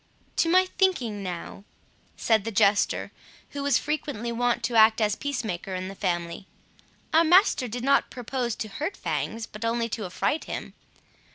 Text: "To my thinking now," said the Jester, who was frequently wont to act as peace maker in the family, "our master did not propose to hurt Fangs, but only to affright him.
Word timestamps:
"To 0.37 0.49
my 0.49 0.65
thinking 0.79 1.21
now," 1.21 1.63
said 2.17 2.43
the 2.43 2.49
Jester, 2.51 3.11
who 3.51 3.61
was 3.61 3.77
frequently 3.77 4.31
wont 4.31 4.63
to 4.63 4.73
act 4.75 4.99
as 4.99 5.15
peace 5.15 5.43
maker 5.43 5.75
in 5.75 5.89
the 5.89 5.93
family, 5.93 6.47
"our 7.13 7.23
master 7.23 7.67
did 7.67 7.83
not 7.83 8.09
propose 8.09 8.55
to 8.55 8.67
hurt 8.67 8.97
Fangs, 8.97 9.45
but 9.45 9.63
only 9.63 9.87
to 9.89 10.05
affright 10.05 10.45
him. 10.45 10.73